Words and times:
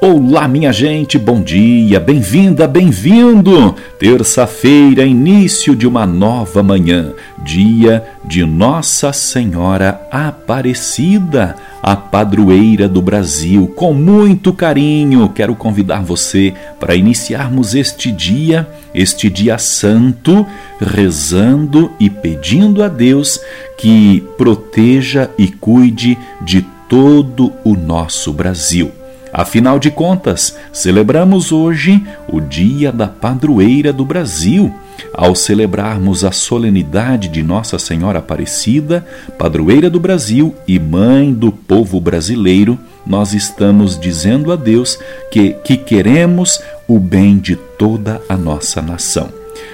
Olá, 0.00 0.46
minha 0.46 0.72
gente, 0.72 1.18
bom 1.18 1.42
dia, 1.42 1.98
bem-vinda, 1.98 2.68
bem-vindo! 2.68 3.74
Terça-feira, 3.98 5.04
início 5.04 5.74
de 5.74 5.88
uma 5.88 6.06
nova 6.06 6.62
manhã, 6.62 7.14
dia 7.42 8.04
de 8.24 8.44
Nossa 8.44 9.12
Senhora 9.12 10.00
Aparecida, 10.08 11.56
a 11.82 11.96
padroeira 11.96 12.88
do 12.88 13.02
Brasil. 13.02 13.66
Com 13.74 13.92
muito 13.92 14.52
carinho, 14.52 15.28
quero 15.30 15.56
convidar 15.56 16.00
você 16.00 16.54
para 16.78 16.94
iniciarmos 16.94 17.74
este 17.74 18.12
dia, 18.12 18.68
este 18.94 19.28
dia 19.28 19.58
santo, 19.58 20.46
rezando 20.80 21.90
e 21.98 22.08
pedindo 22.08 22.84
a 22.84 22.88
Deus 22.88 23.40
que 23.76 24.24
proteja 24.36 25.28
e 25.36 25.48
cuide 25.48 26.16
de 26.40 26.64
todo 26.88 27.52
o 27.64 27.74
nosso 27.74 28.32
Brasil. 28.32 28.97
Afinal 29.38 29.78
de 29.78 29.88
contas, 29.88 30.56
celebramos 30.72 31.52
hoje 31.52 32.04
o 32.26 32.40
Dia 32.40 32.90
da 32.90 33.06
Padroeira 33.06 33.92
do 33.92 34.04
Brasil. 34.04 34.74
Ao 35.14 35.32
celebrarmos 35.32 36.24
a 36.24 36.32
solenidade 36.32 37.28
de 37.28 37.40
Nossa 37.40 37.78
Senhora 37.78 38.18
Aparecida, 38.18 39.06
padroeira 39.38 39.88
do 39.88 40.00
Brasil 40.00 40.56
e 40.66 40.76
mãe 40.76 41.32
do 41.32 41.52
povo 41.52 42.00
brasileiro, 42.00 42.76
nós 43.06 43.32
estamos 43.32 43.96
dizendo 43.96 44.50
a 44.50 44.56
Deus 44.56 44.98
que, 45.30 45.50
que 45.62 45.76
queremos 45.76 46.60
o 46.88 46.98
bem 46.98 47.38
de 47.38 47.54
toda 47.54 48.20
a 48.28 48.36
nossa 48.36 48.82
nação. 48.82 49.28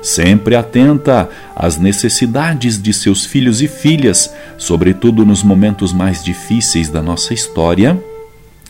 Sempre 0.00 0.54
atenta 0.54 1.28
às 1.56 1.76
necessidades 1.78 2.80
de 2.80 2.92
seus 2.92 3.26
filhos 3.26 3.60
e 3.60 3.66
filhas, 3.66 4.32
sobretudo 4.56 5.26
nos 5.26 5.42
momentos 5.42 5.92
mais 5.92 6.22
difíceis 6.22 6.88
da 6.88 7.02
nossa 7.02 7.34
história, 7.34 8.00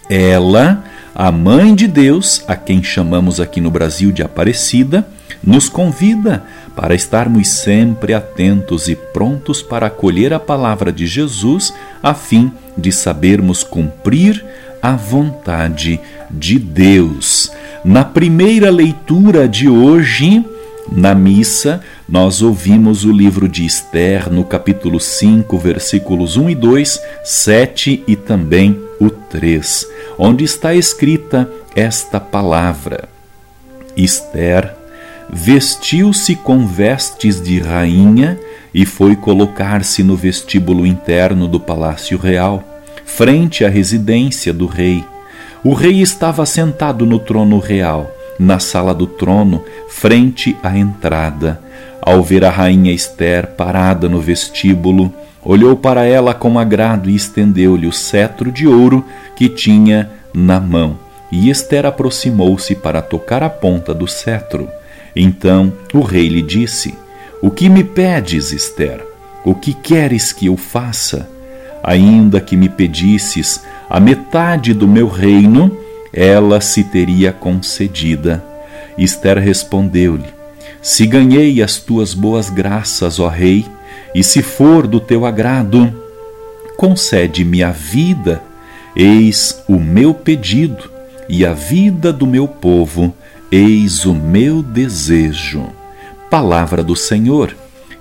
ela, 0.08 0.84
a 1.14 1.30
Mãe 1.30 1.74
de 1.74 1.86
Deus, 1.86 2.42
a 2.46 2.56
quem 2.56 2.82
chamamos 2.82 3.40
aqui 3.40 3.60
no 3.60 3.70
Brasil 3.70 4.12
de 4.12 4.22
Aparecida, 4.22 5.06
nos 5.42 5.68
convida 5.68 6.44
para 6.74 6.94
estarmos 6.94 7.48
sempre 7.48 8.14
atentos 8.14 8.88
e 8.88 8.96
prontos 8.96 9.62
para 9.62 9.86
acolher 9.86 10.32
a 10.32 10.40
palavra 10.40 10.92
de 10.92 11.06
Jesus, 11.06 11.74
a 12.02 12.14
fim 12.14 12.52
de 12.76 12.92
sabermos 12.92 13.62
cumprir 13.62 14.44
a 14.80 14.94
vontade 14.94 16.00
de 16.30 16.58
Deus. 16.58 17.50
Na 17.84 18.04
primeira 18.04 18.70
leitura 18.70 19.48
de 19.48 19.68
hoje, 19.68 20.44
na 20.90 21.14
missa, 21.14 21.80
nós 22.08 22.42
ouvimos 22.42 23.04
o 23.04 23.12
livro 23.12 23.48
de 23.48 23.66
Esther 23.66 24.32
no 24.32 24.44
capítulo 24.44 24.98
5, 24.98 25.58
versículos 25.58 26.36
1 26.36 26.50
e 26.50 26.54
2, 26.54 27.02
7 27.24 28.04
e 28.06 28.16
também 28.16 28.80
o 29.00 29.10
3, 29.10 29.86
onde 30.18 30.44
está 30.44 30.74
escrita 30.74 31.48
esta 31.74 32.18
palavra: 32.18 33.08
Esther 33.96 34.74
vestiu-se 35.30 36.34
com 36.34 36.66
vestes 36.66 37.40
de 37.40 37.58
rainha 37.60 38.38
e 38.72 38.84
foi 38.84 39.14
colocar-se 39.14 40.02
no 40.02 40.16
vestíbulo 40.16 40.86
interno 40.86 41.46
do 41.46 41.60
palácio 41.60 42.18
real, 42.18 42.64
frente 43.04 43.64
à 43.64 43.68
residência 43.68 44.52
do 44.52 44.66
rei. 44.66 45.04
O 45.64 45.72
rei 45.74 46.00
estava 46.00 46.44
sentado 46.46 47.04
no 47.06 47.18
trono 47.18 47.58
real 47.58 48.14
na 48.38 48.58
sala 48.58 48.94
do 48.94 49.06
trono, 49.06 49.64
frente 49.88 50.56
à 50.62 50.76
entrada. 50.78 51.60
Ao 52.08 52.22
ver 52.22 52.42
a 52.42 52.48
rainha 52.48 52.90
Esther 52.90 53.48
parada 53.48 54.08
no 54.08 54.18
vestíbulo, 54.18 55.12
olhou 55.44 55.76
para 55.76 56.06
ela 56.06 56.32
com 56.32 56.58
agrado 56.58 57.10
e 57.10 57.14
estendeu-lhe 57.14 57.86
o 57.86 57.92
cetro 57.92 58.50
de 58.50 58.66
ouro 58.66 59.04
que 59.36 59.46
tinha 59.46 60.10
na 60.32 60.58
mão. 60.58 60.98
E 61.30 61.50
Esther 61.50 61.84
aproximou-se 61.84 62.74
para 62.74 63.02
tocar 63.02 63.42
a 63.42 63.50
ponta 63.50 63.92
do 63.92 64.08
cetro. 64.08 64.70
Então 65.14 65.70
o 65.92 66.00
rei 66.00 66.28
lhe 66.28 66.40
disse: 66.40 66.94
O 67.42 67.50
que 67.50 67.68
me 67.68 67.84
pedes, 67.84 68.52
Esther? 68.52 69.04
O 69.44 69.54
que 69.54 69.74
queres 69.74 70.32
que 70.32 70.46
eu 70.46 70.56
faça? 70.56 71.28
Ainda 71.82 72.40
que 72.40 72.56
me 72.56 72.70
pedisses 72.70 73.62
a 73.90 74.00
metade 74.00 74.72
do 74.72 74.88
meu 74.88 75.08
reino, 75.08 75.76
ela 76.10 76.58
se 76.62 76.84
teria 76.84 77.32
concedida. 77.32 78.42
Esther 78.96 79.38
respondeu-lhe: 79.38 80.37
Se 80.80 81.06
ganhei 81.06 81.62
as 81.62 81.76
tuas 81.76 82.14
boas 82.14 82.50
graças, 82.50 83.18
ó 83.18 83.28
Rei, 83.28 83.66
e 84.14 84.22
se 84.22 84.42
for 84.42 84.86
do 84.86 85.00
teu 85.00 85.26
agrado, 85.26 85.92
concede-me 86.76 87.62
a 87.62 87.70
vida, 87.70 88.42
eis 88.94 89.62
o 89.68 89.78
meu 89.78 90.14
pedido, 90.14 90.90
e 91.28 91.44
a 91.44 91.52
vida 91.52 92.12
do 92.12 92.26
meu 92.26 92.48
povo, 92.48 93.14
eis 93.50 94.06
o 94.06 94.14
meu 94.14 94.62
desejo. 94.62 95.66
Palavra 96.30 96.82
do 96.82 96.96
Senhor. 96.96 97.54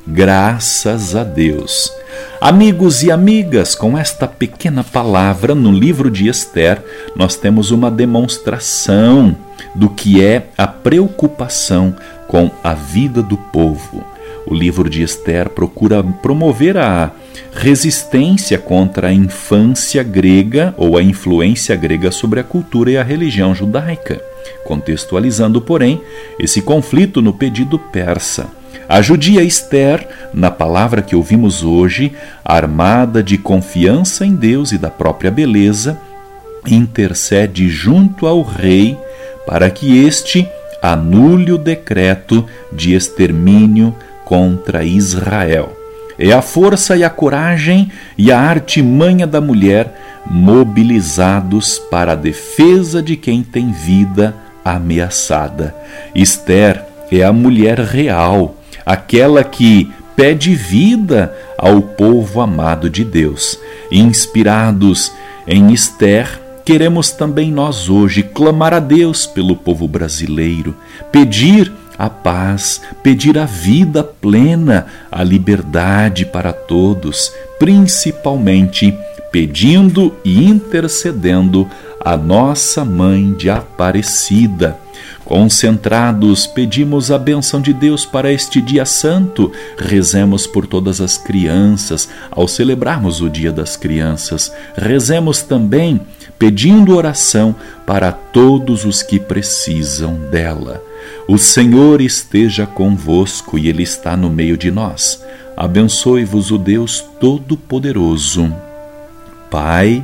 Graças 0.05 1.15
a 1.17 1.23
Deus. 1.23 1.91
Amigos 2.39 3.03
e 3.03 3.11
amigas, 3.11 3.75
com 3.75 3.97
esta 3.97 4.25
pequena 4.25 4.81
palavra 4.81 5.53
no 5.53 5.71
livro 5.71 6.09
de 6.09 6.29
Esther, 6.29 6.81
nós 7.15 7.35
temos 7.35 7.71
uma 7.71 7.91
demonstração 7.91 9.35
do 9.75 9.89
que 9.89 10.23
é 10.23 10.47
a 10.57 10.65
preocupação 10.65 11.94
com 12.27 12.51
a 12.63 12.73
vida 12.73 13.21
do 13.21 13.38
povo. 13.38 14.03
O 14.45 14.53
livro 14.53 14.89
de 14.89 15.01
Esther 15.01 15.49
procura 15.49 16.01
promover 16.01 16.77
a 16.77 17.11
resistência 17.53 18.57
contra 18.57 19.07
a 19.07 19.13
infância 19.13 20.01
grega 20.03 20.73
ou 20.77 20.97
a 20.97 21.03
influência 21.03 21.75
grega 21.75 22.11
sobre 22.11 22.39
a 22.39 22.43
cultura 22.43 22.91
e 22.91 22.97
a 22.97 23.03
religião 23.03 23.53
judaica, 23.53 24.21
contextualizando, 24.63 25.59
porém, 25.59 26.01
esse 26.39 26.61
conflito 26.61 27.21
no 27.21 27.33
pedido 27.33 27.77
persa. 27.77 28.47
A 28.88 29.01
judia 29.01 29.44
Esther, 29.44 30.07
na 30.33 30.49
palavra 30.49 31.01
que 31.01 31.15
ouvimos 31.15 31.61
hoje, 31.61 32.13
armada 32.45 33.21
de 33.21 33.38
confiança 33.38 34.25
em 34.25 34.33
Deus 34.33 34.71
e 34.71 34.77
da 34.77 34.89
própria 34.89 35.29
beleza, 35.29 35.99
intercede 36.65 37.67
junto 37.67 38.25
ao 38.25 38.41
rei 38.41 38.97
para 39.45 39.69
que 39.69 40.05
este 40.05 40.47
anule 40.91 41.51
o 41.51 41.57
decreto 41.57 42.45
de 42.71 42.93
extermínio 42.93 43.95
contra 44.25 44.83
Israel. 44.83 45.75
É 46.19 46.31
a 46.31 46.41
força 46.41 46.95
e 46.97 47.03
a 47.03 47.09
coragem 47.09 47.91
e 48.17 48.31
a 48.31 48.39
artimanha 48.39 49.27
da 49.27 49.39
mulher 49.39 49.93
mobilizados 50.25 51.79
para 51.79 52.13
a 52.13 52.15
defesa 52.15 53.01
de 53.01 53.15
quem 53.15 53.43
tem 53.43 53.71
vida 53.71 54.35
ameaçada. 54.65 55.75
Esther 56.13 56.83
é 57.11 57.23
a 57.23 57.31
mulher 57.31 57.79
real 57.79 58.55
aquela 58.87 59.43
que 59.43 59.91
pede 60.15 60.55
vida 60.55 61.35
ao 61.57 61.81
povo 61.81 62.39
amado 62.39 62.89
de 62.89 63.03
Deus. 63.03 63.59
Inspirados 63.91 65.11
em 65.45 65.73
Esther, 65.73 66.41
queremos 66.67 67.11
também 67.11 67.50
nós 67.50 67.88
hoje 67.88 68.22
clamar 68.22 68.73
a 68.73 68.79
Deus 68.81 69.25
pelo 69.25 69.55
povo 69.55 69.88
brasileiro, 69.88 70.75
pedir 71.13 71.72
a 71.97 72.09
paz, 72.09 72.81
pedir 73.01 73.38
a 73.38 73.45
vida 73.45 74.03
plena, 74.03 74.85
a 75.09 75.23
liberdade 75.23 76.25
para 76.25 76.51
todos, 76.51 77.31
principalmente 77.57 78.94
pedindo 79.31 80.13
e 80.25 80.44
intercedendo 80.44 81.69
a 82.03 82.18
nossa 82.18 82.83
mãe 82.83 83.31
de 83.31 83.50
Aparecida 83.50 84.77
Concentrados, 85.27 86.47
pedimos 86.47 87.12
a 87.12 87.19
benção 87.19 87.59
de 87.59 87.74
Deus 87.74 88.06
para 88.06 88.31
este 88.31 88.62
dia 88.62 88.86
santo. 88.86 89.51
Rezemos 89.77 90.47
por 90.47 90.65
todas 90.65 91.01
as 91.01 91.18
crianças 91.18 92.07
ao 92.31 92.47
celebrarmos 92.47 93.19
o 93.19 93.30
Dia 93.30 93.51
das 93.51 93.75
Crianças. 93.75 94.53
Rezemos 94.77 95.41
também 95.41 96.00
pedindo 96.38 96.95
oração 96.95 97.56
para 97.86 98.12
todos 98.12 98.86
os 98.86 99.01
que 99.01 99.19
precisam 99.19 100.16
dela. 100.30 100.84
O 101.28 101.38
Senhor 101.38 102.01
esteja 102.01 102.66
convosco 102.66 103.57
e 103.57 103.68
Ele 103.68 103.84
está 103.84 104.16
no 104.16 104.30
meio 104.30 104.57
de 104.57 104.72
nós. 104.72 105.24
Abençoe-vos 105.56 106.51
o 106.51 106.57
Deus 106.57 107.04
Todo-Poderoso, 107.19 108.54
Pai, 109.50 110.04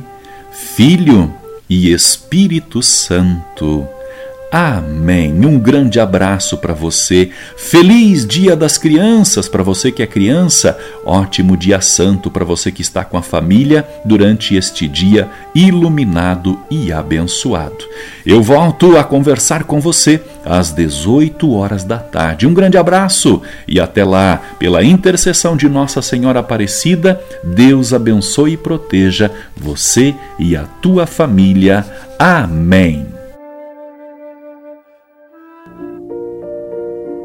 Filho 0.50 1.32
e 1.68 1.92
Espírito 1.92 2.82
Santo. 2.82 3.86
Amém. 4.56 5.44
Um 5.44 5.58
grande 5.58 5.98
abraço 5.98 6.58
para 6.58 6.72
você. 6.72 7.28
Feliz 7.56 8.24
Dia 8.24 8.54
das 8.54 8.78
Crianças 8.78 9.48
para 9.48 9.64
você 9.64 9.90
que 9.90 10.00
é 10.00 10.06
criança. 10.06 10.78
Ótimo 11.04 11.56
dia 11.56 11.80
santo 11.80 12.30
para 12.30 12.44
você 12.44 12.70
que 12.70 12.80
está 12.80 13.04
com 13.04 13.16
a 13.16 13.22
família 13.22 13.84
durante 14.04 14.54
este 14.54 14.86
dia 14.86 15.28
iluminado 15.56 16.56
e 16.70 16.92
abençoado. 16.92 17.84
Eu 18.24 18.44
volto 18.44 18.96
a 18.96 19.02
conversar 19.02 19.64
com 19.64 19.80
você 19.80 20.22
às 20.44 20.70
18 20.70 21.52
horas 21.52 21.82
da 21.82 21.98
tarde. 21.98 22.46
Um 22.46 22.54
grande 22.54 22.78
abraço 22.78 23.42
e 23.66 23.80
até 23.80 24.04
lá, 24.04 24.40
pela 24.56 24.84
intercessão 24.84 25.56
de 25.56 25.68
Nossa 25.68 26.00
Senhora 26.00 26.38
Aparecida, 26.38 27.20
Deus 27.42 27.92
abençoe 27.92 28.52
e 28.52 28.56
proteja 28.56 29.32
você 29.56 30.14
e 30.38 30.54
a 30.54 30.62
tua 30.80 31.08
família. 31.08 31.84
Amém. 32.16 33.13